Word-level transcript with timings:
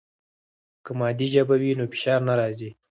که 0.85 0.91
مادي 0.99 1.27
ژبه 1.33 1.55
وي 1.61 1.71
نو 1.79 1.85
فشار 1.93 2.19
نه 2.29 2.33
راځي. 2.39 2.69